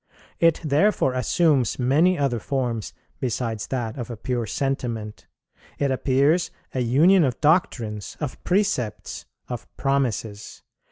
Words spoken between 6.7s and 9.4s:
a union of doctrines, of precepts,